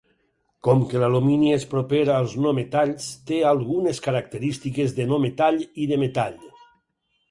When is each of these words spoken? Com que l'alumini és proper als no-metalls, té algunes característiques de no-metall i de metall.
Com 0.67 0.79
que 0.93 1.01
l'alumini 1.03 1.51
és 1.57 1.65
proper 1.75 1.99
als 2.15 2.33
no-metalls, 2.47 3.11
té 3.31 3.41
algunes 3.53 4.05
característiques 4.09 5.01
de 5.01 5.11
no-metall 5.15 5.65
i 5.87 5.91
de 5.97 6.05
metall. 6.09 6.47